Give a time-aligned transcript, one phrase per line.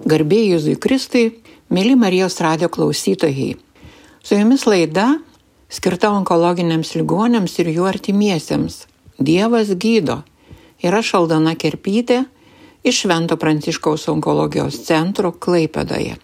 [0.00, 1.26] Garbėjai Jėzui Kristui,
[1.68, 3.52] mėly Marijos radio klausytojai.
[4.24, 5.18] Su jumis laida
[5.68, 8.86] skirta onkologiniams ligonėms ir jų artimiesiems.
[9.20, 10.22] Dievas gydo.
[10.82, 12.22] Ir aš Aldona Kerpytė
[12.82, 16.16] iš Švento Pranciškaus onkologijos centro Klaipedoje.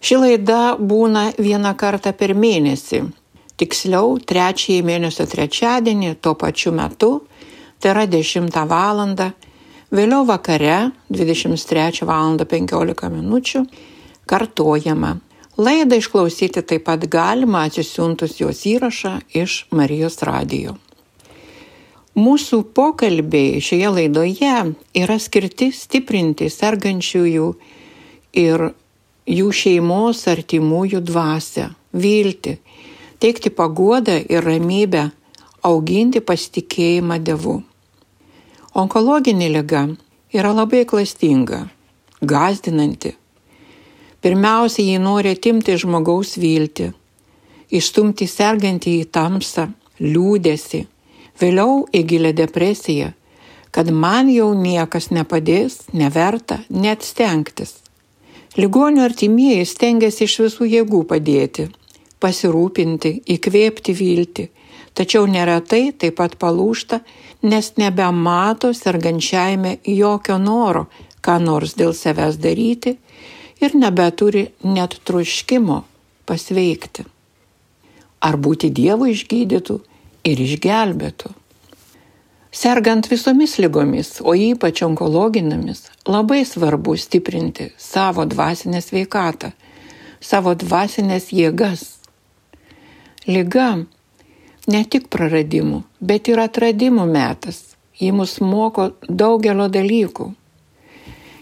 [0.00, 3.04] Ši laida būna vieną kartą per mėnesį.
[3.60, 7.12] Tiksliau, trečiąjį mėnesio trečiadienį tuo pačiu metu,
[7.78, 9.04] tai yra 10 val.
[9.90, 12.36] Vėliau vakare 23 val.
[12.38, 13.66] 15 min.
[14.26, 15.16] kartojama.
[15.58, 20.76] Laidą išklausyti taip pat galima atsisiuntus jos įrašą iš Marijos radijo.
[22.14, 24.54] Mūsų pokalbiai šioje laidoje
[24.94, 27.48] yra skirti stiprinti sergančiųjų
[28.44, 28.64] ir
[29.26, 32.54] jų šeimos artimųjų dvasę, viltį,
[33.18, 35.08] teikti paguodą ir ramybę,
[35.66, 37.56] auginti pasitikėjimą Dievu.
[38.80, 39.80] Onkologinė lyga
[40.32, 41.58] yra labai klastinga,
[42.32, 43.10] gazdinanti.
[44.24, 46.86] Pirmiausia, jį nori atimti žmogaus viltį,
[47.76, 49.66] išstumti sergantį į tamsą,
[50.00, 50.80] liūdėsi,
[51.42, 53.10] vėliau į gilę depresiją,
[53.74, 57.74] kad man jau niekas nepadės, neverta net stengtis.
[58.56, 61.68] Ligonio artimieji stengiasi iš visų jėgų padėti,
[62.22, 64.48] pasirūpinti, įkvėpti viltį,
[64.94, 67.00] tačiau neretai taip pat palūšta,
[67.42, 70.86] nes nebemato sergančiajame jokio noro,
[71.24, 72.96] ką nors dėl savęs daryti
[73.60, 75.82] ir nebeturi net truškimo
[76.28, 77.04] pasveikti.
[78.20, 79.76] Ar būti Dievu išgydytų
[80.28, 81.32] ir išgelbėtų.
[82.50, 89.52] Sergant visomis lygomis, o ypač onkologinėmis, labai svarbu stiprinti savo dvasinę sveikatą,
[90.20, 91.84] savo dvasinės jėgas.
[93.30, 93.84] Liga
[94.70, 97.64] ne tik praradimų, bet ir atradimų metas.
[98.00, 100.30] Ji mus moko daugelio dalykų.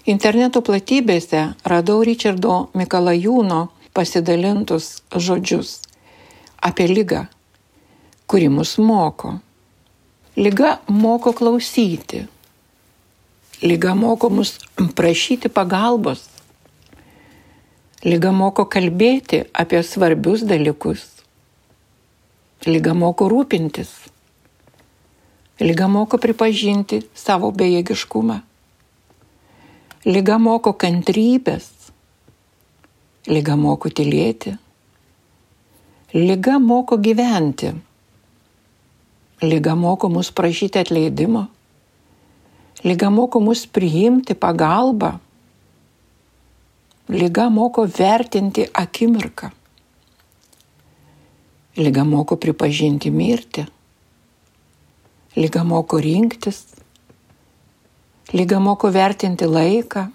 [0.09, 5.83] Interneto platybėse radau Richardo Mikalajūno pasidalintus žodžius
[6.65, 7.27] apie lygą,
[8.27, 9.37] kuri mus moko.
[10.39, 12.25] Liga moko klausyti.
[13.63, 14.57] Liga moko mus
[14.95, 16.25] prašyti pagalbos.
[18.07, 21.18] Liga moko kalbėti apie svarbius dalykus.
[22.67, 23.91] Lyga moko rūpintis.
[25.63, 28.41] Lyga moko pripažinti savo bejėgiškumą.
[30.11, 31.69] Lyga moko kantrybės.
[33.31, 34.57] Lyga moko tylėti.
[36.17, 37.71] Lyga moko gyventi.
[39.47, 41.45] Lyga moko mus prašyti atleidimo.
[42.83, 45.13] Lyga moko mus priimti pagalbą.
[47.07, 49.55] Lyga moko vertinti akimirką.
[51.77, 53.67] Liga moko pripažinti mirtį.
[55.37, 56.65] Liga moko rinktis.
[58.33, 60.09] Liga moko vertinti laiką.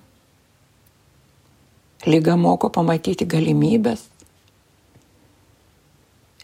[2.09, 4.02] Liga moko pamatyti galimybės.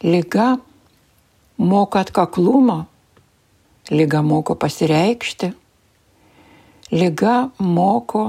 [0.02, 0.54] Liga
[1.58, 2.78] moko atkaklumo.
[3.90, 5.50] Liga moko pasireikšti.
[6.96, 8.24] Liga moko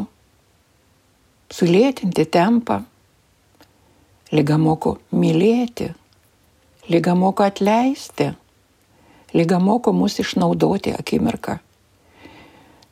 [1.52, 2.82] sulėtinti tempą.
[4.36, 5.94] Liga moko mylėti.
[6.92, 8.32] Liga moko atleisti.
[9.34, 11.56] Liga moko mus išnaudoti akimirką.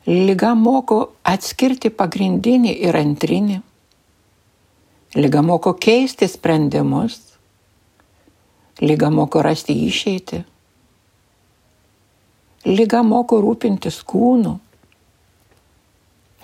[0.06, 3.58] Liga moko atskirti pagrindinį ir antrinį.
[5.20, 7.18] Liga moko keisti sprendimus.
[8.80, 10.42] Liga moko rasti išeitį.
[12.72, 14.56] Liga moko rūpintis kūnu.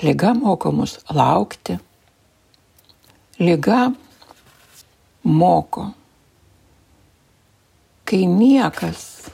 [0.05, 1.79] Liga moko mus laukti.
[3.41, 3.87] Liga
[5.25, 5.93] moko
[8.07, 9.31] kai niekas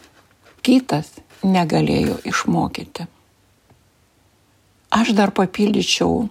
[0.65, 1.11] kitas
[1.45, 3.07] negalėjo išmokyti.
[4.93, 6.29] Aš dar papildyčiau,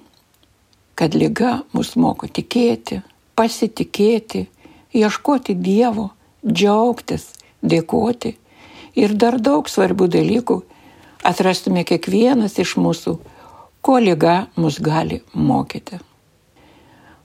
[0.95, 3.01] kad lyga mus moko tikėti,
[3.37, 4.45] pasitikėti,
[4.93, 6.11] ieškoti Dievo,
[6.45, 7.31] džiaugtis,
[7.61, 8.35] dėkoti
[8.97, 10.61] ir dar daug svarbių dalykų
[11.25, 13.17] atrastume kiekvienas iš mūsų,
[13.81, 16.01] ko lyga mus gali mokyti.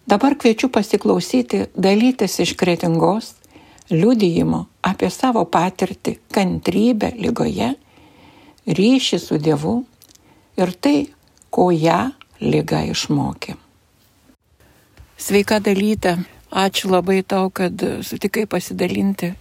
[0.06, 3.34] Dabar kviečiu pasiklausyti dalytis iš kretingos
[3.90, 7.74] liudijimo apie savo patirtį, kantrybę lygoje,
[8.66, 9.76] ryšį su Dievu
[10.58, 11.06] ir tai,
[11.50, 12.10] ko ją
[12.42, 13.56] lyga išmokė.
[15.16, 16.18] Sveika dalyta,
[16.50, 19.32] ačiū labai tau, kad sutikai pasidalinti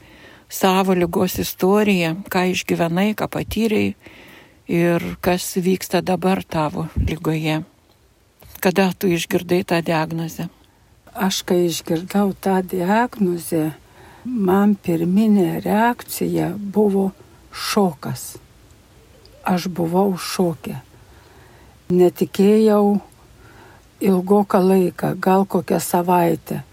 [0.50, 3.96] savo lygos istoriją, ką išgyvenai, ką patyrei
[4.72, 7.64] ir kas vyksta dabar tavo lygoje.
[8.64, 10.48] Kada tu išgirdai tą diagnozę?
[11.14, 13.74] Aš kai išgirdau tą diagnozę,
[14.26, 17.12] man pirminė reakcija buvo
[17.54, 18.36] šokas.
[19.46, 20.80] Aš buvau šokė.
[21.94, 22.98] Netikėjau,
[24.02, 26.64] ilgoką laiką, gal kokią savaitę.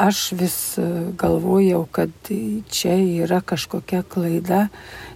[0.00, 0.84] Aš vis e,
[1.16, 2.12] galvojau, kad
[2.72, 2.94] čia
[3.24, 4.68] yra kažkokia klaida,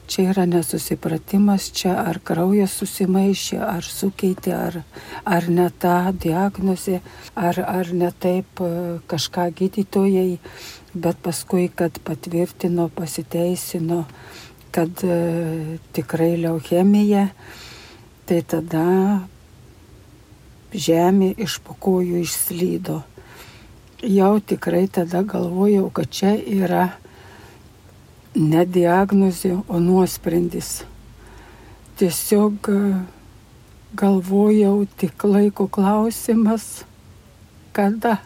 [0.07, 4.81] čia yra nesusipratimas, čia ar kraujas susimaišė, ar sukeitė, ar,
[5.25, 7.01] ar ne ta diagnozė,
[7.35, 8.71] ar, ar ne taip e,
[9.11, 10.39] kažką gydytojai,
[10.95, 14.05] bet paskui, kad patvirtino, pasiteisino,
[14.75, 17.29] kad e, tikrai leukemija,
[18.29, 18.89] tai tada
[20.75, 23.01] žemė iš pokojų išslydo.
[24.05, 26.91] Jau tikrai tada galvojau, kad čia yra
[28.35, 30.83] ne diagnozė, o nuosprendis.
[31.99, 32.79] Tiesiog e,
[33.95, 36.85] galvojau tik laiko klausimas,
[37.73, 38.19] kada.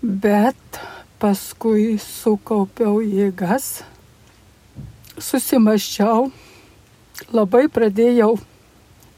[0.00, 0.80] Bet
[1.20, 3.82] paskui sukaupiau jėgas,
[5.18, 6.30] susimaščiau,
[7.34, 8.36] labai pradėjau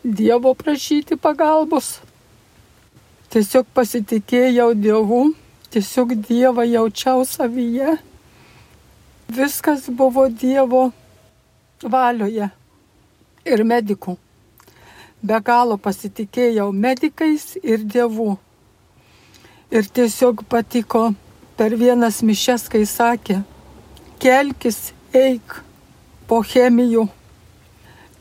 [0.00, 1.98] Dievo prašyti pagalbos.
[3.28, 5.34] Tiesiog pasitikėjau Dievu,
[5.68, 7.98] tiesiog Dievą jaučiau savyje.
[9.30, 10.90] Viskas buvo Dievo
[11.82, 12.48] valioje
[13.46, 14.16] ir medikų.
[15.22, 18.34] Be galo pasitikėjau medikais ir Dievu.
[19.70, 21.10] Ir tiesiog patiko
[21.56, 23.42] per vienas mišes, kai sakė,
[24.18, 25.60] kelkis, eik
[26.26, 27.06] po chemijų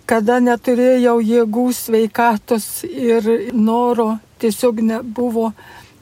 [0.10, 5.52] kada neturėjau jėgų, sveikatos ir noro, tiesiog nebuvo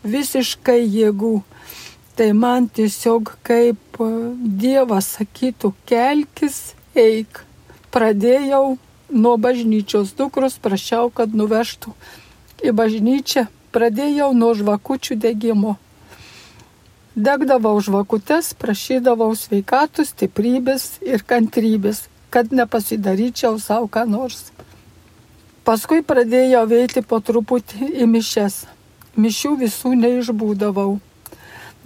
[0.07, 1.33] visiškai jėgų.
[2.18, 4.10] Tai man tiesiog kaip e,
[4.62, 7.44] Dievas sakytų, kelkis, eik.
[7.94, 8.78] Pradėjau
[9.14, 11.94] nuo bažnyčios dukros, prašiau, kad nuvežtų
[12.66, 13.48] į bažnyčią.
[13.75, 15.78] Pradėjau nuo žvakučių degimo.
[17.14, 24.52] Degdavau žvakutes, prašydavau sveikatos, stiprybės ir kantrybės kad nepasidaryčiau savo ką nors.
[25.66, 28.66] Paskui pradėjau veikti po truputį į mišes.
[29.18, 31.00] Mišių visų neišbūdavau,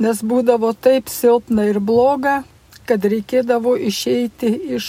[0.02, 2.42] nes būdavo taip silpna ir bloga,
[2.90, 4.88] kad reikėdavo išeiti iš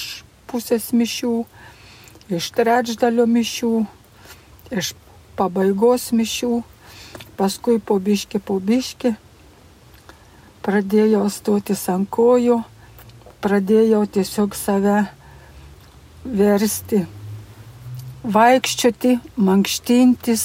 [0.49, 1.35] pusės mišių,
[2.33, 3.73] iš trečdalio mišių,
[4.73, 4.95] iš
[5.37, 6.63] pabaigos mišių,
[7.37, 9.15] paskui po biški po biški
[10.63, 12.61] pradėjau stotis ant kojų,
[13.43, 14.99] pradėjau tiesiog save
[16.23, 17.03] versti,
[18.23, 20.45] vaikščioti, mankštintis,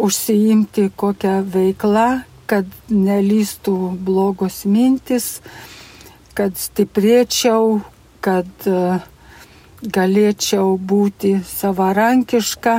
[0.00, 5.40] užsiimti kokią veiklą, kad nelystų blogos mintis,
[6.34, 7.80] kad stiprėčiau,
[8.24, 8.98] kad e,
[9.84, 12.76] galėčiau būti savarankiška,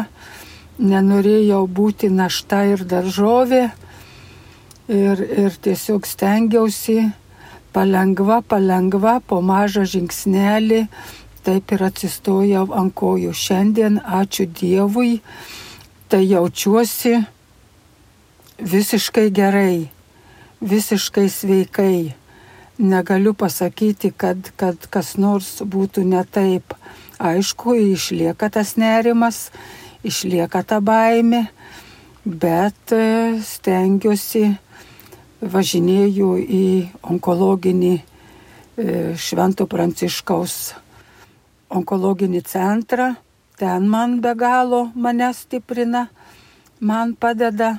[0.80, 3.64] nenorėjau būti našta ir daržovė
[4.92, 7.12] ir, ir tiesiog stengiausi
[7.76, 10.86] palengva, palengva, po mažą žingsnelį
[11.46, 13.32] taip ir atsistojau ant kojų.
[13.38, 15.20] Šiandien, ačiū Dievui,
[16.10, 17.20] tai jaučiuosi
[18.60, 19.90] visiškai gerai,
[20.62, 22.14] visiškai sveikai.
[22.78, 26.76] Negaliu pasakyti, kad, kad kas nors būtų ne taip.
[27.16, 29.48] Aišku, išlieka tas nerimas,
[30.04, 31.46] išlieka ta baime,
[32.26, 34.50] bet e, stengiuosi,
[35.40, 36.66] važinėju į
[37.08, 38.04] onkologinį e,
[39.16, 40.74] Švento Pranciškaus
[41.72, 43.14] onkologinį centrą,
[43.56, 46.08] ten man be galo mane stiprina,
[46.80, 47.78] man padeda,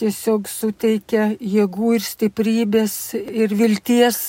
[0.00, 4.20] tiesiog suteikia jėgų ir stiprybės ir vilties.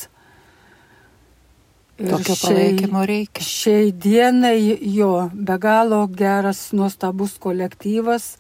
[2.02, 3.46] Ir Tokio palaikymo reikia.
[3.46, 4.58] Šiai dienai
[4.96, 8.36] jo be galo geras, nuostabus kolektyvas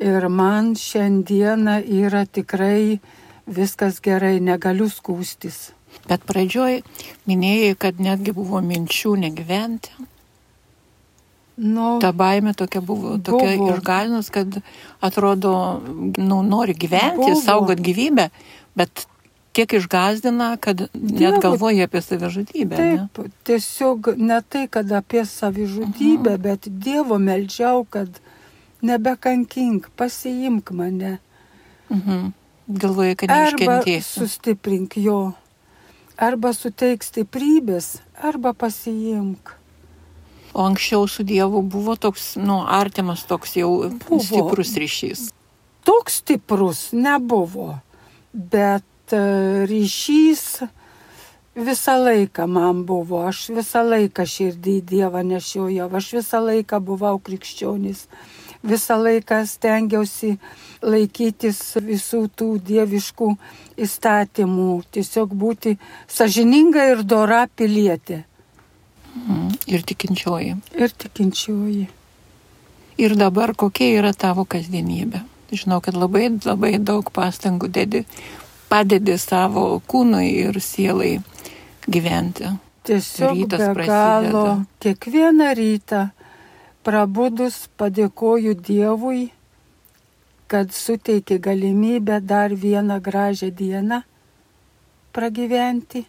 [0.00, 2.98] ir man šiandieną yra tikrai
[3.46, 5.70] viskas gerai, negaliu skūstis.
[6.08, 6.82] Bet pradžioj
[7.28, 9.94] minėjai, kad netgi buvo minčių negyventi.
[11.56, 13.74] Nu, Ta baime tokia buvo, tokia buvo.
[13.76, 14.58] išgalinus, kad
[15.00, 15.80] atrodo,
[16.16, 17.40] nu, nori gyventi, buvo.
[17.40, 18.28] saugot gyvybę,
[18.76, 19.06] bet
[19.56, 22.76] tiek išgazdina, kad Dievo, net galvoja apie savižudybę.
[22.76, 23.30] Taip, ne?
[23.48, 26.42] tiesiog ne tai, kad apie savižudybę, -huh.
[26.44, 28.20] bet Dievo melžiau, kad
[28.82, 31.18] nebekankink, pasiimk mane.
[31.88, 32.30] Mhm.
[32.68, 34.20] Galvoja, kad neiškentėsiu.
[34.20, 35.32] Arba sustiprink jo
[36.16, 39.55] arba suteik stiprybės, arba pasiimk.
[40.54, 44.20] O anksčiau su Dievu buvo toks, nu, artimas toks jau buvo.
[44.22, 45.28] stiprus ryšys.
[45.86, 47.78] Toks stiprus nebuvo,
[48.32, 50.64] bet e, ryšys
[51.56, 58.06] visą laiką man buvo, aš visą laiką širdį Dievą nešiojau, aš visą laiką buvau krikščionis
[58.66, 60.36] visą laiką stengiausi
[60.82, 63.28] laikytis visų tų dieviškų
[63.86, 65.76] įstatymų, tiesiog būti
[66.08, 68.24] sažininga ir dora pilietė.
[69.66, 70.56] Ir tikinčioji.
[70.78, 71.86] Ir tikinčioji.
[72.96, 75.22] Ir dabar kokia yra tavo kasdienybė?
[75.52, 78.02] Žinau, kad labai, labai daug pastangų dedi,
[78.70, 81.18] padedi savo kūnui ir sielai
[81.86, 82.50] gyventi.
[82.86, 84.30] Tiesiog Rytas be prasideda.
[84.30, 84.44] galo
[84.82, 86.02] kiekvieną rytą
[86.86, 89.30] prabudus padėkoju Dievui,
[90.46, 94.02] kad suteikė galimybę dar vieną gražią dieną
[95.12, 96.04] pragyventi,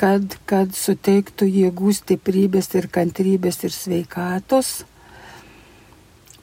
[0.00, 4.70] kad, kad suteiktų jėgų stiprybės ir kantrybės ir sveikatos.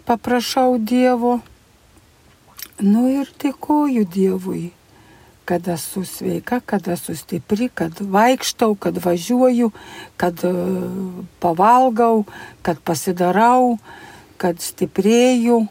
[0.08, 1.40] Paprašau Dievo,
[2.86, 4.68] nu ir dėkoju Dievui,
[5.48, 9.72] kad esu sveika, kad esu stipri, kad vaikštau, kad važiuoju,
[10.22, 10.54] kad e,
[11.44, 12.26] pavalgau,
[12.62, 13.78] kad pasidarau,
[14.38, 15.66] kad stiprėju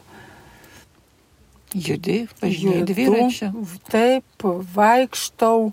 [1.77, 3.49] Judi, važinėjai dviračiu.
[3.91, 5.71] Taip, vaikštau,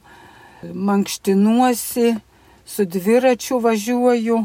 [0.73, 2.15] mankštinuosi,
[2.67, 4.39] su dviračiu važiuoju,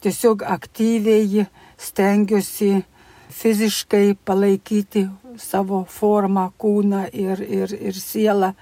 [0.00, 1.46] tiesiog aktyviai
[1.78, 2.82] stengiuosi
[3.30, 5.06] fiziškai palaikyti
[5.38, 8.52] savo formą, kūną ir, ir, ir sielą.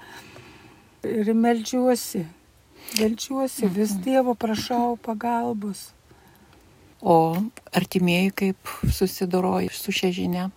[1.05, 2.25] Ir melžiuosi,
[2.99, 4.01] melžiuosi, vis mhm.
[4.03, 5.91] Dievo prašau pagalbos.
[7.01, 7.37] O
[7.73, 10.49] artimieji kaip susidoroja su šia žinia?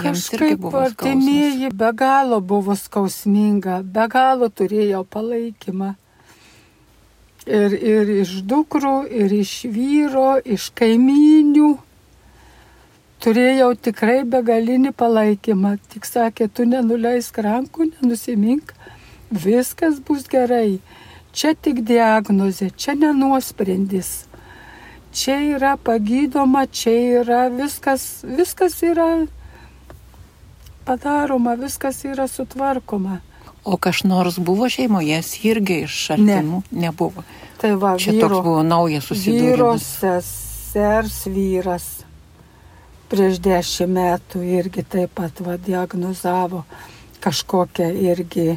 [0.00, 5.94] Kažkaip artimieji be galo buvo skausminga, be galo turėjo palaikymą.
[7.46, 11.74] Ir, ir iš dukrų, ir iš vyro, iš kaiminių.
[13.22, 15.76] Turėjau tikrai begalinį palaikymą.
[15.92, 18.74] Tik sakė, tu nenuleisk rankų, nenusimink,
[19.30, 20.80] viskas bus gerai.
[21.34, 24.24] Čia tik diagnozė, čia nenuosprendis.
[25.14, 29.26] Čia yra pagydoma, čia yra viskas, viskas yra
[30.86, 33.20] padaroma, viskas yra sutvarkoma.
[33.64, 36.80] O kas nors buvo šeimoje, irgi iš artimų ne.
[36.86, 37.24] nebuvo.
[37.60, 39.54] Tai va, čia vyro, toks buvo naujas susidūrimas.
[39.56, 41.86] Vyros, sesers vyras
[43.08, 46.64] prieš dešimt metų irgi taip pat va, diagnozavo
[47.24, 48.56] kažkokią irgi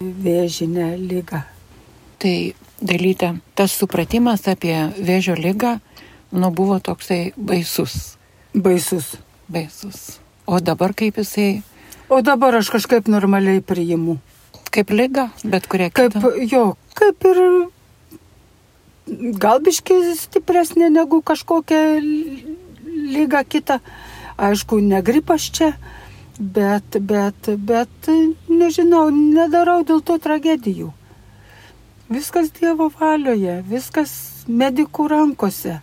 [0.00, 1.42] vėžinę lygą.
[2.18, 2.34] Tai
[2.80, 5.76] dalyta, tas supratimas apie vėžio lygą,
[6.32, 8.16] nu buvo toksai baisus.
[8.54, 9.14] Baisus.
[9.48, 10.18] Baisus.
[10.48, 11.62] O dabar kaip jisai?
[12.08, 14.16] O dabar aš kažkaip normaliai priimu.
[14.72, 16.14] Kaip lyga, bet kuria kaip.
[16.16, 16.30] Kita.
[16.48, 16.62] Jo,
[16.96, 17.40] kaip ir
[19.44, 23.80] gal biškai stipresnė negu kažkokia lyga kita.
[24.38, 25.74] Aišku, negripas čia,
[26.38, 28.08] bet, bet, bet,
[28.48, 30.92] nežinau, nedarau dėl to tragedijų.
[32.08, 34.12] Viskas Dievo valioje, viskas
[34.48, 35.82] medikų rankose.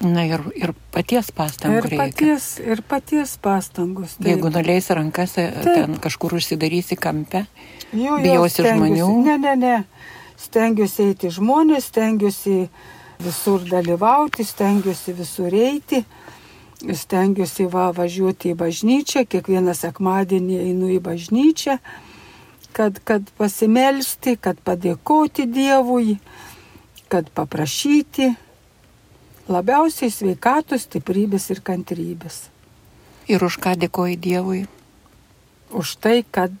[0.00, 1.90] Na ir, ir paties pastangų.
[1.90, 2.72] Ir paties, reikia.
[2.72, 4.14] ir paties pastangos.
[4.16, 4.30] Taip.
[4.30, 5.74] Jeigu nuleisi rankas, e, taip.
[5.76, 7.42] ten kažkur užsidarysi kampe,
[7.92, 9.10] jo, jo, bijosi žmonių.
[9.26, 9.74] Ne, ne, ne.
[10.40, 12.56] Stengiuosi eiti žmonės, stengiuosi
[13.20, 16.00] visur dalyvauti, stengiuosi visur eiti,
[16.80, 21.76] stengiuosi va, važiuoti į bažnyčią, kiekvieną sekmadienį einu į bažnyčią,
[22.72, 26.16] kad, kad pasimelsti, kad padėkoti Dievui,
[27.12, 28.32] kad paprašyti
[29.50, 32.44] Labiausiai sveikatos, stiprybės ir kantrybės.
[33.26, 34.60] Ir už ką dėkoju Dievui?
[35.74, 36.54] Už tai, kad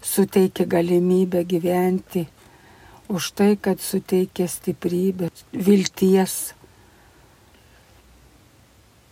[0.00, 2.22] suteikė galimybę gyventi,
[3.12, 6.54] už tai, kad suteikė stiprybę, vilties.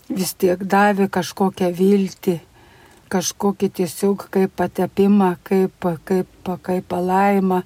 [0.08, 2.38] Vis tiek davė kažkokią viltį,
[3.12, 7.60] kažkokį tiesiog kaip patepimą, kaip, kaip, kaip palaimą,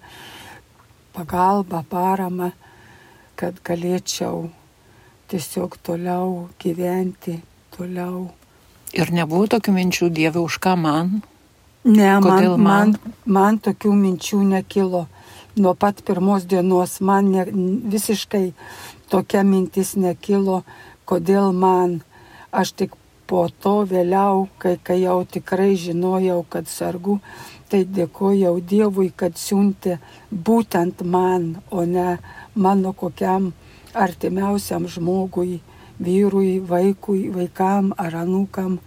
[1.14, 2.50] pagalbą, paramą,
[3.38, 4.50] kad galėčiau
[5.28, 7.38] tiesiog toliau gyventi,
[7.76, 8.30] toliau.
[8.94, 11.22] Ir nebuvo tokių minčių, Dieve, už ką man?
[11.84, 15.06] Ne, man, man, man tokių minčių nekilo.
[15.56, 17.44] Nuo pat pirmos dienos man ne,
[17.92, 18.46] visiškai
[19.12, 20.62] tokia mintis nekilo,
[21.04, 22.00] kodėl man.
[22.54, 22.94] Aš tik
[23.26, 27.18] po to vėliau, kai, kai jau tikrai žinojau, kad sargu,
[27.68, 29.98] tai dėkojau Dievui, kad siuntė
[30.30, 32.18] būtent man, o ne
[32.54, 33.52] mano kokiam
[33.94, 35.60] artimiausiam žmogui,
[35.98, 38.78] vyrui, vaikui, vaikam ar anūkam.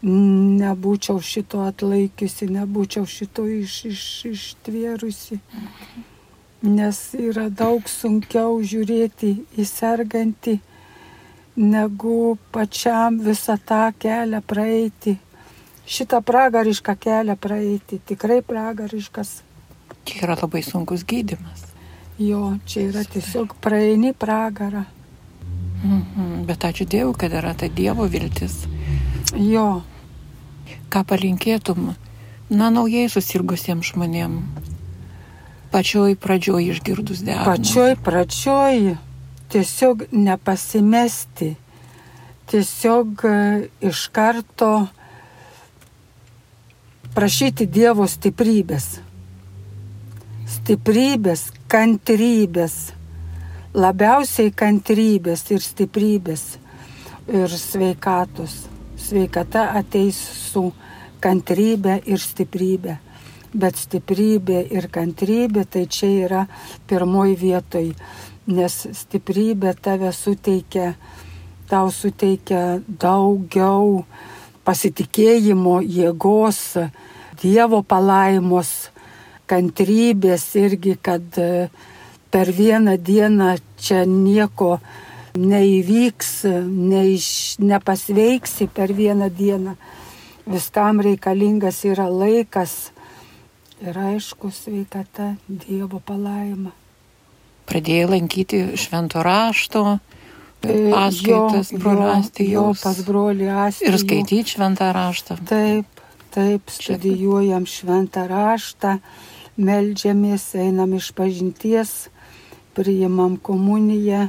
[0.00, 5.40] Nebūčiau šito atlaikiusi, nebūčiau šito iš, iš, ištvėrusi.
[6.64, 10.58] Nes yra daug sunkiau žiūrėti į sergantį,
[11.56, 15.16] negu pačiam visą tą kelią praeiti.
[15.90, 19.40] Šitą pragarišką kelią praeiti, tikrai pragariškas.
[20.04, 21.69] Tai yra labai sunkus gydimas.
[22.20, 24.84] Jo, čia yra tiesiog praeini pragarą.
[25.80, 28.66] Mhm, bet ačiū Dievui, kad yra ta Dievo viltis.
[29.32, 29.80] Jo.
[30.92, 31.94] Ką palinkėtum,
[32.50, 34.68] na, naujai susirgusiems žmonėms?
[35.70, 37.46] Pačioj pradžioj išgirdus diagnozę.
[37.46, 38.96] Pačioj pradžioj
[39.54, 41.54] tiesiog nepasimesti,
[42.50, 43.36] tiesiog e,
[43.86, 44.72] iš karto
[47.14, 48.98] prašyti Dievo stiprybės.
[50.50, 52.74] Stiprybės, kantrybės,
[53.70, 56.42] labiausiai kantrybės ir stiprybės
[57.30, 58.56] ir sveikatos.
[58.98, 60.64] Sveikata ateis su
[61.22, 62.96] kantrybė ir stiprybė.
[63.54, 66.42] Bet stiprybė ir kantrybė tai čia yra
[66.90, 67.88] pirmoji vietoj,
[68.50, 70.96] nes stiprybė tave suteikia,
[71.70, 74.02] tau suteikia daugiau
[74.66, 76.64] pasitikėjimo, jėgos,
[77.40, 78.90] Dievo palaimos,
[79.50, 81.68] kantrybės irgi, kad e,
[82.30, 84.76] per vieną dieną čia nieko
[85.38, 86.32] neįvyks,
[86.66, 87.28] neiš,
[87.62, 89.76] nepasveiksi per vieną dieną.
[90.50, 92.90] Viskam reikalingas yra laikas
[93.80, 96.72] ir aišku sveikata, Dievo palaima.
[97.70, 100.00] Pradėjai lankyti švento rašto,
[100.60, 102.70] paskaitas, broliastį jau.
[102.82, 103.88] Pas brolį Astį.
[103.88, 105.38] Ir skaityti šventą raštą.
[105.48, 106.02] Taip,
[106.34, 108.98] taip, studijuojam šventą raštą,
[109.60, 111.94] melžiamės, einam iš pažinties,
[112.76, 114.28] priimam komuniją.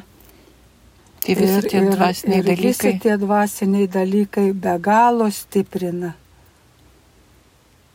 [1.21, 2.91] Tai visi ir, tie dvasiniai ir, ir dalykai.
[2.91, 6.15] Visi tie dvasiniai dalykai be galo stiprina.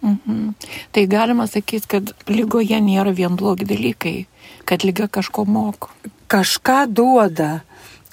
[0.06, 0.52] Mhm.
[0.92, 4.18] Tai galima sakyti, kad lygoje nėra vien blogi dalykai,
[4.68, 5.90] kad lyga kažko moko.
[6.30, 7.62] Kažką duoda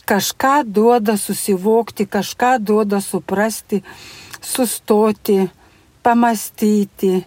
[0.05, 3.83] kažką duoda susivokti, kažką duoda suprasti,
[4.41, 5.47] sustoti,
[6.03, 7.23] pamastyti,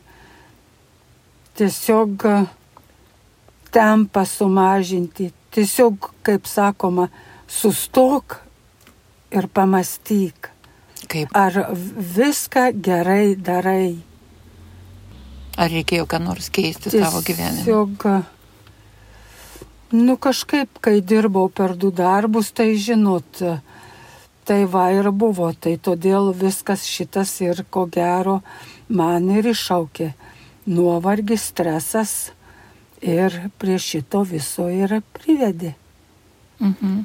[1.57, 2.27] tiesiog
[3.75, 7.09] tempą sumažinti, tiesiog, kaip sakoma,
[7.49, 8.41] sustok
[9.33, 10.53] ir pamastyk.
[11.07, 11.31] Kaip?
[11.37, 11.75] Ar
[12.17, 13.97] viską gerai darai?
[15.57, 17.65] Ar reikėjo ką nors keisti tiesiog, savo gyvenime?
[17.65, 18.09] Tiesiog
[19.91, 23.39] Nu kažkaip, kai dirbau per du darbus, tai žinot,
[24.45, 28.41] tai va ir buvo, tai todėl viskas šitas ir ko gero
[28.89, 30.09] man ir iššaukė.
[30.67, 32.15] Nuovargis, stresas
[33.01, 35.75] ir prie šito viso ir privedė.
[36.61, 37.05] Mhm.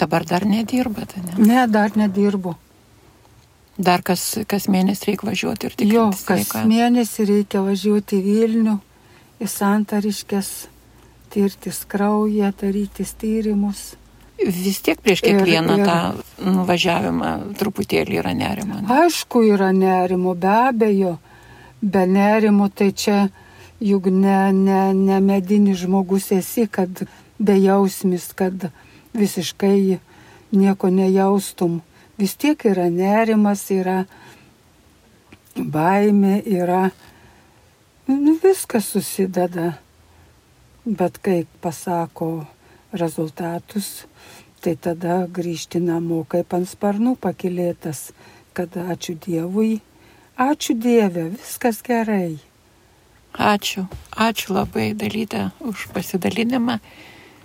[0.00, 1.46] Dabar dar nedirbate, ne?
[1.46, 2.54] Ne, dar nedirbu.
[3.80, 5.92] Dar kas, kas mėnesį reikia važiuoti ir tik.
[5.92, 6.64] Jo, kas sveika.
[6.68, 8.76] mėnesį reikia važiuoti į Vilnių,
[9.40, 10.50] į Santariškės
[11.32, 13.94] tirtis kraują, darytis tyrimus.
[14.40, 18.80] Vis tiek prieš kiekvieną ir, ir, tą nuvažiavimą truputėlį yra nerimo.
[18.80, 18.88] Ne?
[19.04, 21.18] Aišku, yra nerimo, be abejo.
[21.82, 23.28] Be nerimo tai čia
[23.80, 27.04] juk ne, ne, ne medinis žmogus esi, kad
[27.38, 28.68] bejausmis, kad
[29.16, 29.98] visiškai
[30.52, 31.80] nieko nejaustum.
[32.18, 34.04] Vis tiek yra nerimas, yra
[35.56, 36.90] baimė, yra
[38.08, 39.72] nu, viskas susideda.
[40.84, 42.46] Bet kai pasako
[42.92, 44.06] rezultatus,
[44.60, 48.10] tai tada grįžti namo kaip ant sparnų pakilėtas,
[48.56, 49.80] kad ačiū Dievui,
[50.40, 52.40] ačiū Dieve, viskas gerai.
[53.36, 56.80] Ačiū, ačiū labai dalytę už pasidalinimą.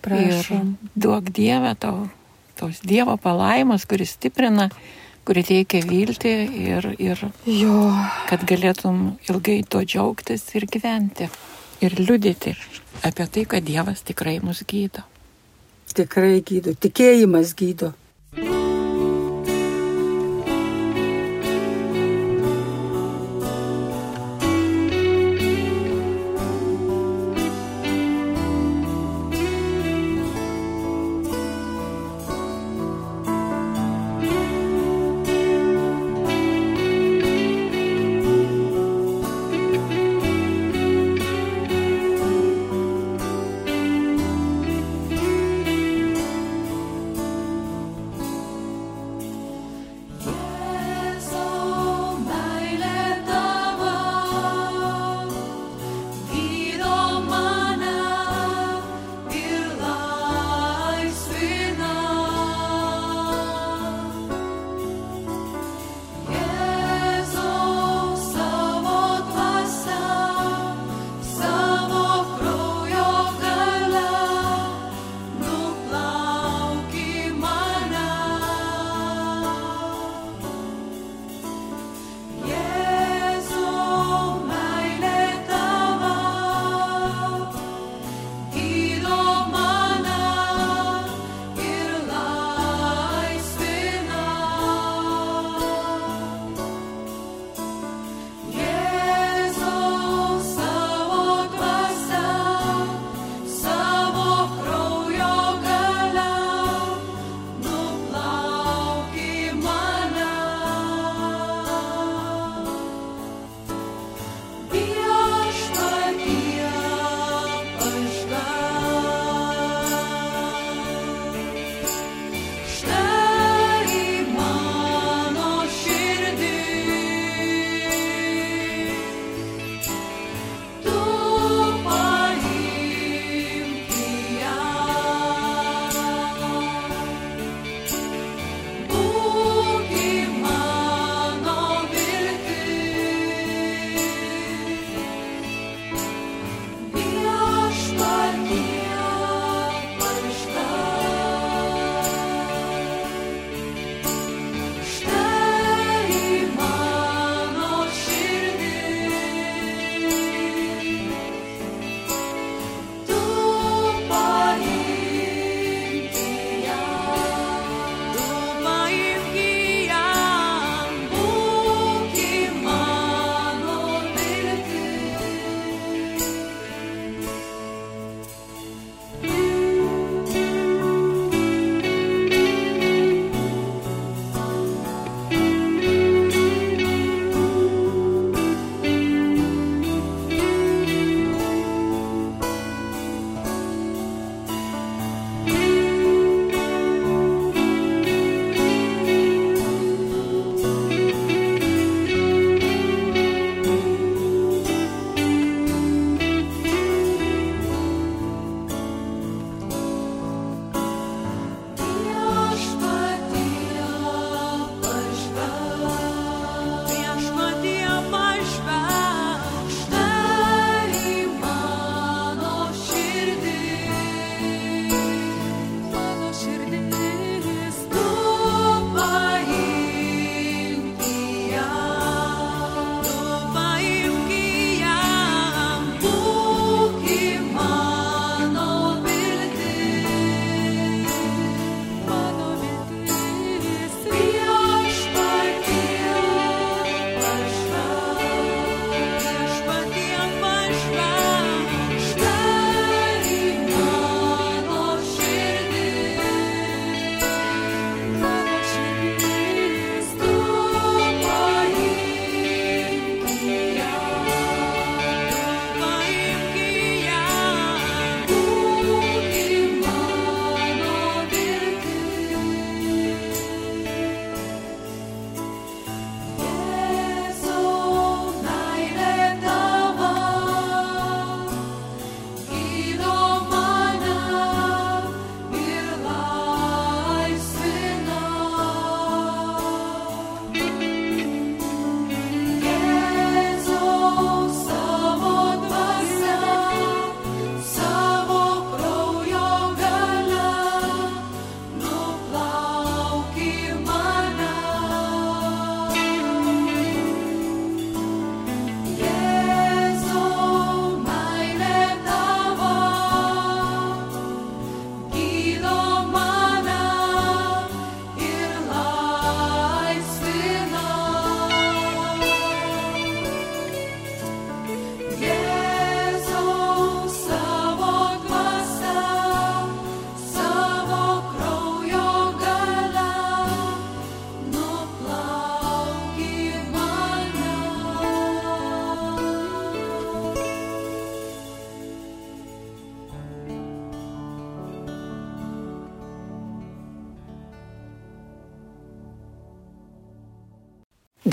[0.02, 0.78] Prašom.
[0.82, 2.08] Ir duok Dievę tau,
[2.56, 4.70] tos Dievo palaimas, kuris stiprina,
[5.26, 7.82] kuri teikia viltį ir, ir jo.
[8.30, 11.30] kad galėtum ilgai tuo džiaugtis ir gyventi
[11.82, 12.56] ir liudyti
[13.06, 15.04] apie tai, kad Dievas tikrai mus gydo.
[15.96, 17.94] Tikrai gydo, tikėjimas gydo.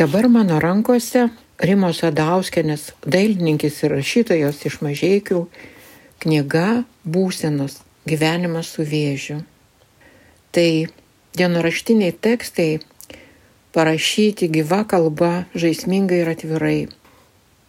[0.02, 1.28] Dabar mano rankose
[1.62, 5.42] Rimos Adauskenės, dailininkės ir rašytojos iš mažiekių,
[6.24, 7.76] knyga Būsenos
[8.10, 9.36] gyvenimas su vėžiu.
[10.50, 10.70] Tai
[11.38, 12.80] dienoraštiniai tekstai
[13.76, 16.80] parašyti gyva kalba, žaismingai ir atvirai.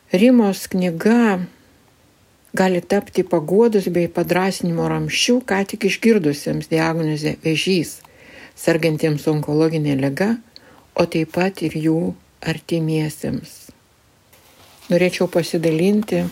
[0.09, 1.37] Rimos knyga
[2.57, 7.99] gali tapti paguodus bei padrasinimo ramščių, ką tik išgirdusiems diagnozę vėžys,
[8.57, 10.31] sergantiems onkologinė liga,
[10.97, 12.01] o taip pat ir jų
[12.43, 13.51] artimiesiems.
[14.91, 16.25] Norėčiau pasidalinti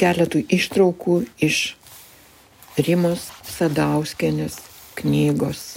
[0.00, 1.74] keletų ištraukų iš
[2.76, 4.60] Rimos Sadauskenės
[4.98, 5.76] knygos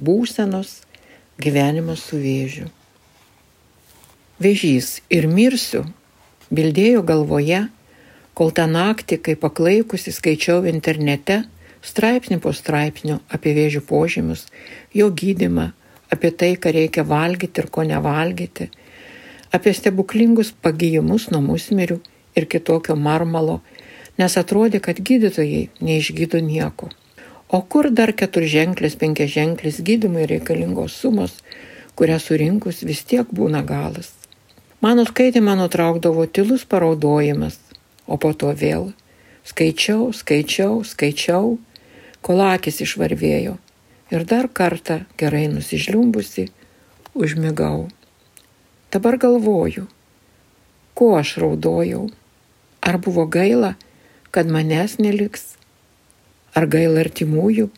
[0.00, 0.80] būsenos
[1.40, 2.68] gyvenimas su vėžiu.
[4.40, 5.84] Vėžys ir mirsiu
[6.50, 7.66] bildėjo galvoje,
[8.34, 11.42] kol tą naktį, kai paklaikusi skaičiau internete
[11.84, 14.46] straipsnį po straipsnio apie vėžių požymius,
[14.96, 15.70] jo gydimą,
[16.10, 18.68] apie tai, ką reikia valgyti ir ko nevalgyti,
[19.54, 22.00] apie stebuklingus pagyjimus nuo musmirių
[22.38, 23.60] ir kitokio marmalo,
[24.18, 26.90] nes atrodė, kad gydytojai neišgydo nieko.
[27.50, 31.40] O kur dar keturženklis, penkiaženklis gydymai reikalingos sumos,
[31.98, 34.12] kurią surinkus vis tiek būna galas.
[34.80, 37.58] Mano skaitimą nutraukdavo tylus paraudojimas,
[38.06, 38.92] o po to vėl
[39.44, 41.58] skaičiau, skaičiau, skaičiau,
[42.22, 43.58] kol akis išvarvėjo
[44.10, 46.48] ir dar kartą gerai nusižliumbusi
[47.14, 47.88] užmigau.
[48.90, 49.86] Dabar galvoju,
[50.94, 52.08] ko aš raudojau,
[52.82, 53.76] ar buvo gaila,
[54.30, 55.50] kad manęs neliks
[56.50, 57.68] Ar gaila artimųjų,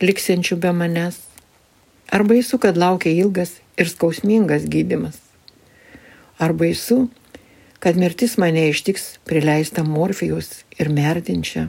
[0.00, 1.18] liksiančių be manęs?
[2.08, 5.18] Ar baisu, kad laukia ilgas ir skausmingas gydimas?
[6.40, 7.10] Ar baisu,
[7.76, 11.66] kad mirtis mane ištiks prileista morfijus ir merdinčia?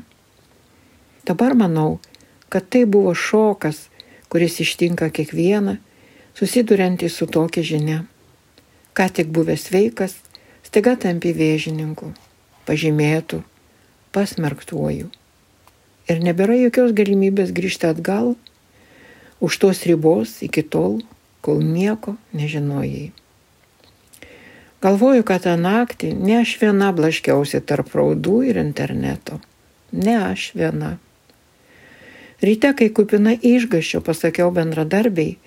[1.27, 1.99] Dabar manau,
[2.47, 3.89] kad tai buvo šokas,
[4.31, 5.77] kuris ištinka kiekvieną,
[6.37, 7.99] susiduriantį su tokia žinia.
[8.97, 10.17] Ką tik buvęs sveikas,
[10.65, 12.11] staiga tampi vėžininku,
[12.65, 13.43] pažymėtų,
[14.11, 15.13] pasmerktuoju
[16.07, 18.35] ir nebėra jokios galimybės grįžti atgal
[19.43, 21.01] už tos ribos iki tol,
[21.45, 23.11] kol nieko nežinojai.
[24.81, 29.39] Galvoju, kad tą naktį ne aš viena blaškiausi tarp raudų ir interneto.
[29.91, 30.97] Ne aš viena.
[32.41, 35.37] Ryte, kai kupina išgaščio, pasakiau bendradarbiai,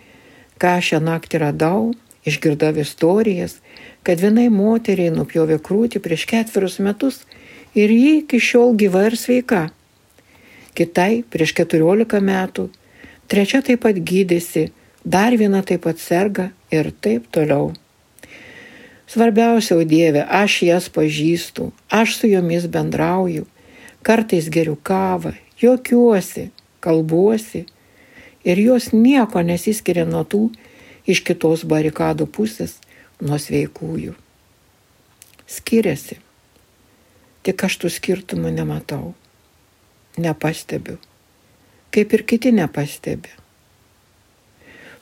[0.61, 1.91] ką šią naktį radau,
[2.27, 3.59] išgirdau istorijas,
[4.03, 7.23] kad vienai moteriai nupjovė krūtį prieš ketverius metus
[7.75, 9.69] ir ji iki šiol gyva ir sveika
[10.81, 12.69] kitai prieš 14 metų,
[13.29, 14.71] trečia taip pat gydėsi,
[15.05, 17.73] dar viena taip pat serga ir taip toliau.
[19.11, 23.49] Svarbiausia, o Dieve, aš jas pažįstu, aš su jomis bendrauju,
[24.07, 26.51] kartais geriu kavą, juokiuosi,
[26.81, 27.65] kalbuosi
[28.45, 30.49] ir jos nieko nesiskiria nuo tų
[31.11, 32.79] iš kitos barikadų pusės,
[33.21, 34.15] nuo sveikųjų.
[35.51, 36.21] Skiriasi,
[37.45, 39.15] tik aš tų skirtumų nematau
[40.21, 40.97] nepastebiu,
[41.95, 43.33] kaip ir kiti nepastebi.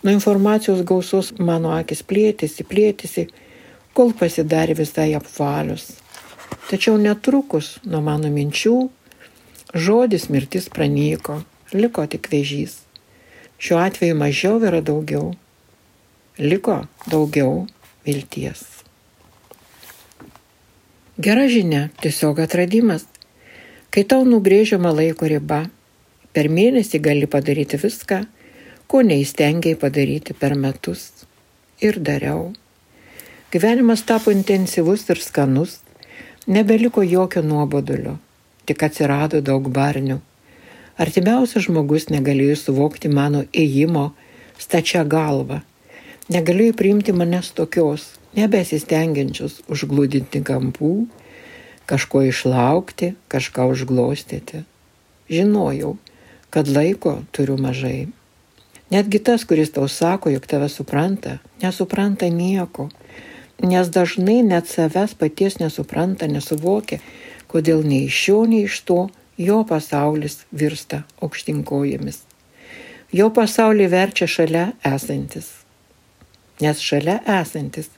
[0.02, 3.26] Nuo informacijos gausos mano akis plėtėsi, plėtėsi,
[3.94, 5.90] kol pasidarė visai apvalius.
[6.68, 8.76] Tačiau netrukus nuo mano minčių
[9.74, 12.80] žodis mirtis pranyko, liko tik vėžys.
[13.58, 15.32] Šiuo atveju mažiau yra daugiau.
[16.38, 17.66] Liko daugiau
[18.06, 18.62] vilties.
[21.18, 23.02] Gera žinia, tiesiog atradimas.
[23.90, 25.64] Kai tau nubrėžiama laiko riba,
[26.30, 28.20] per mėnesį gali padaryti viską,
[28.86, 31.10] ko neįstengiai padaryti per metus.
[31.82, 32.52] Ir dariau.
[33.50, 35.80] Gyvenimas tapo intensyvus ir skanus,
[36.46, 38.18] nebeliko jokio nuobodulio,
[38.68, 40.20] tik atsirado daug barnių.
[40.98, 44.08] Artimiausias žmogus negalėjo suvokti mano ėjimo
[44.58, 45.60] stačia galva,
[46.26, 50.92] negalėjo priimti manęs tokios, nebesistengiančios užglūdinti kampų
[51.88, 54.64] kažko išlaukti, kažką užglostyti.
[55.30, 55.94] Žinojau,
[56.50, 58.08] kad laiko turiu mažai.
[58.90, 62.88] Netgi tas, kuris tau sako, jog tave supranta, nesupranta nieko,
[63.62, 66.98] nes dažnai net savęs paties nesupranta, nesuvokia,
[67.46, 69.00] kodėl nei iš šio, nei iš to
[69.38, 72.24] jo pasaulis virsta aukštinkojomis.
[73.14, 75.46] Jo pasaulį verčia šalia esantis,
[76.60, 77.88] nes šalia esantis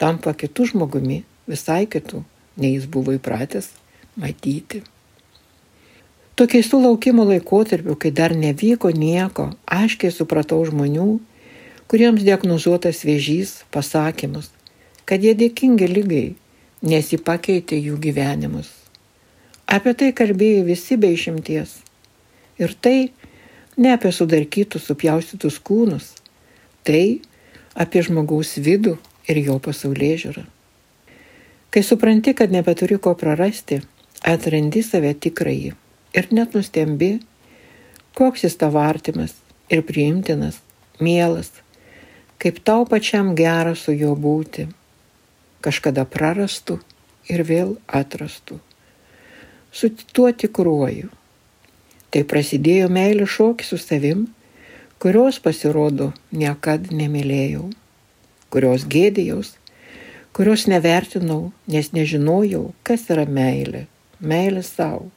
[0.00, 2.24] tampa kitų žmogumi, visai kitų
[2.56, 3.70] nei jis buvo įpratęs
[4.18, 4.82] matyti.
[6.34, 11.20] Tokiais sulaukimo laikotarpiu, kai dar nevyko nieko, aiškiai supratau žmonių,
[11.92, 14.48] kuriems diagnozuotas vėžys pasakymus,
[15.04, 16.28] kad jie dėkingi lygai,
[16.82, 18.81] nes jį pakeitė jų gyvenimus.
[19.72, 21.78] Apie tai kalbėjo visi be išimties.
[22.60, 23.12] Ir tai
[23.80, 26.10] ne apie sudarkytus, supjaustytus kūnus,
[26.84, 27.22] tai
[27.72, 28.98] apie žmogaus vidų
[29.32, 30.44] ir jo pasaulyje žiūrą.
[31.72, 33.78] Kai supranti, kad nebeturi ko prarasti,
[34.28, 35.72] atrandi save tikrąjį
[36.20, 37.14] ir net nustembi,
[38.18, 39.32] koks jis tavo artimas
[39.72, 40.58] ir priimtinas,
[41.00, 41.48] mielas,
[42.36, 44.66] kaip tau pačiam gera su juo būti,
[45.64, 46.76] kažkada prarastų
[47.32, 48.60] ir vėl atrastų.
[49.72, 51.08] Su tuo tikruoju.
[52.12, 54.26] Tai prasidėjo meilė šokis su savim,
[55.00, 57.70] kurios pasirodo niekada nemylėjau,
[58.52, 59.54] kurios gėdėjaus,
[60.36, 63.86] kurios nevertinau, nes nežinojau, kas yra meilė,
[64.20, 65.08] meilė savo.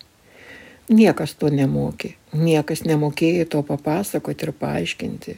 [0.87, 5.37] Niekas to nemokė, niekas nemokėjo to papasakoti ir paaiškinti,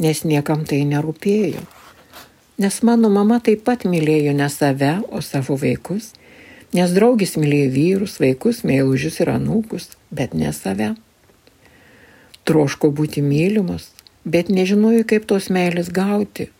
[0.00, 1.64] nes niekam tai nerūpėjo.
[2.62, 6.12] Nes mano mama taip pat mylėjo ne save, o savo vaikus,
[6.74, 10.94] nes draugis mylėjo vyrus, vaikus, meilužius ir anūkus, bet ne save.
[12.44, 13.92] Troško būti mylimas,
[14.24, 16.50] bet nežinojo, kaip tos meilės gauti.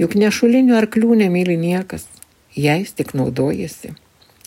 [0.00, 2.08] Juk nešulinių arklių nemyli niekas,
[2.56, 3.92] jais tik naudojasi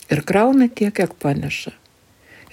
[0.08, 1.72] ir krauna tiek, kiek paneša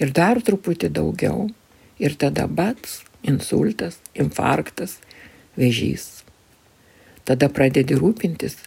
[0.00, 1.48] ir dar truputį daugiau.
[1.96, 4.98] Ir tada bats, insultas, infarktas,
[5.56, 6.26] vėžys.
[7.24, 8.58] Tada pradedi rūpintis,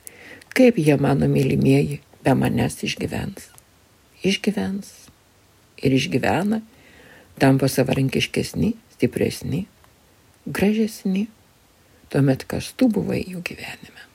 [0.57, 3.49] kaip jie mano mylimieji be manęs išgyvens.
[4.23, 4.91] Išgyvens
[5.79, 6.61] ir išgyvena,
[7.39, 9.65] tampa savarankiškesni, stipresni,
[10.45, 11.27] gražesni,
[12.11, 14.05] tuomet kas tu buvai jų gyvenime.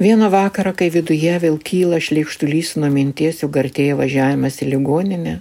[0.00, 5.34] Vieną vakarą, kai viduje vėl kyla šlikštulys nuo minties, jog artėja važiavimas į ligoninę,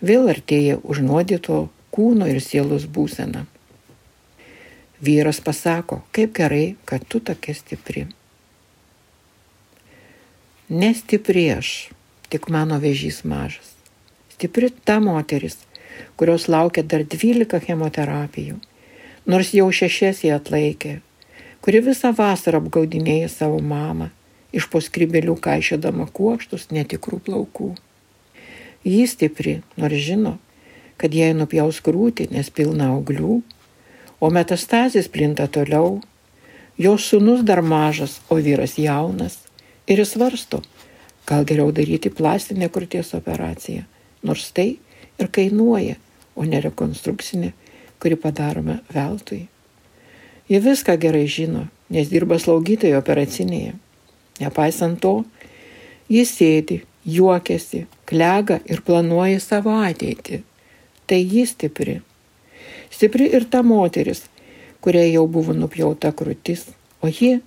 [0.00, 3.44] vėl artėja užnuodito kūno ir sielos būsena.
[5.04, 8.06] Vyras pasako, kaip gerai, kad tu tokia stipri.
[10.68, 11.92] Nestipri aš,
[12.26, 13.68] tik mano vežys mažas.
[14.34, 15.60] Stipri ta moteris,
[16.18, 18.56] kurios laukia dar 12 chemoterapijų,
[19.30, 20.96] nors jau šešias jie atlaikė,
[21.62, 24.10] kuri visą vasarą apgaudinėja savo mamą,
[24.50, 27.70] iš po skrybelių kaišėdama kuokštus netikrų plaukų.
[28.82, 30.34] Ji stipri, nors žino,
[30.98, 33.38] kad jai nupjaus krūtį, nes pilna auglių,
[34.18, 36.00] o metastazės plinta toliau,
[36.74, 39.45] jos sunus dar mažas, o vyras jaunas,
[39.86, 40.62] ir jis varsto,
[41.26, 43.84] gal geriau daryti plastinę krūties operaciją,
[44.22, 44.76] nors tai
[45.18, 45.96] ir kainuoja,
[46.36, 47.52] o ne rekonstrukcinė,
[48.02, 49.46] kuri padaroma veltui.
[50.50, 53.72] Jie viską gerai žino, nes dirba slaugytojo operacinėje.
[54.42, 55.14] Nepaisant to,
[56.12, 60.42] jis sėdi, juokiasi, klega ir planuoja savo ateitį.
[61.06, 62.00] Tai jis stipri.
[62.90, 64.26] Stipri ir ta moteris,
[64.84, 66.66] kuriai jau buvo nupjauta krūtis,
[67.02, 67.40] o ji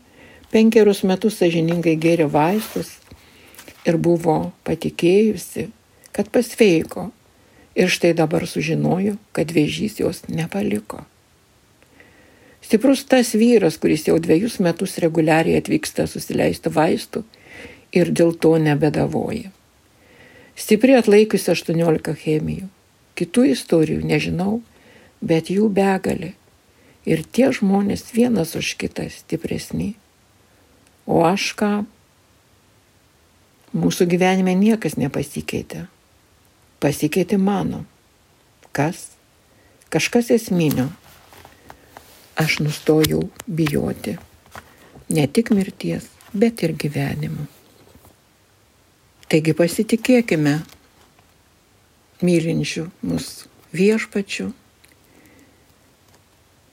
[0.54, 2.96] penkerius metus sažiningai gėrė vaistus
[3.88, 5.70] ir buvo patikėjusi,
[6.16, 7.10] kad pasveiko.
[7.80, 11.06] Ir štai dabar sužinojo, kad vėžys jos nepaliko.
[12.66, 17.24] Stiprus tas vyras, kuris jau dviejus metus reguliariai atvyksta susileisti vaistų
[17.96, 19.54] ir dėl to nebedavoja.
[20.60, 22.68] Stipri atlaikiusi 18 chemijų.
[23.16, 24.60] Kitų istorijų nežinau,
[25.22, 26.34] bet jų begalė.
[27.08, 29.94] Ir tie žmonės vienas už kitą stipresni.
[31.10, 31.72] O aš ką?
[33.74, 35.88] Mūsų gyvenime niekas nepasikeitė.
[36.82, 37.84] Pasikeitė mano.
[38.72, 39.10] Kas?
[39.90, 40.88] Kažkas esminio
[42.40, 44.20] aš nustojau bijoti
[45.10, 47.48] ne tik mirties, bet ir gyvenimo.
[49.30, 50.56] Taigi pasitikėkime
[52.26, 53.28] mylinčių mus
[53.74, 54.48] viešpačių,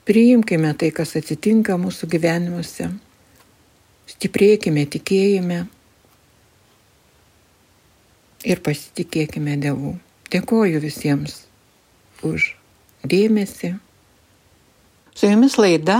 [0.07, 2.89] priimkime tai, kas atsitinka mūsų gyvenimuose,
[4.07, 5.65] stiprėkime tikėjime
[8.47, 9.97] ir pasitikėkime Dievu.
[10.31, 11.43] Dėkoju visiems
[12.27, 12.53] už
[13.07, 13.75] dėmesį.
[15.17, 15.99] Su jumis laida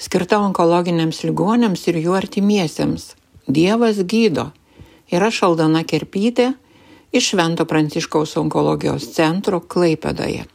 [0.00, 3.14] skirta onkologiniams ligonėms ir jų artimiesiems.
[3.46, 4.50] Dievas gydo.
[5.12, 6.54] Ir aš Aldana Kerpytė
[7.14, 10.46] iš Švento Pranciškaus onkologijos centro Klaipedoje.